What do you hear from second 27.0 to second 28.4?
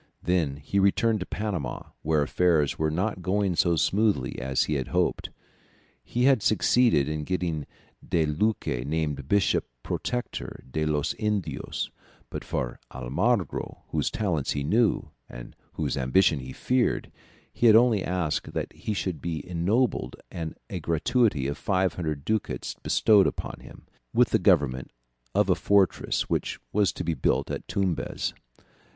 be built at Tumbez.